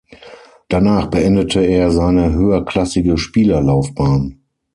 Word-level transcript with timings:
Danach 0.67 1.05
beendete 1.11 1.59
er 1.59 1.91
seine 1.91 2.33
höherklassige 2.33 3.19
Spielerlaufbahn. 3.19 4.41